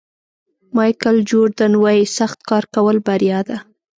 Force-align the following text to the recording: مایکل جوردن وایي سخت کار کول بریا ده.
مایکل 0.75 1.17
جوردن 1.29 1.73
وایي 1.77 2.03
سخت 2.17 2.39
کار 2.49 2.63
کول 2.73 2.97
بریا 3.07 3.39
ده. 3.47 3.57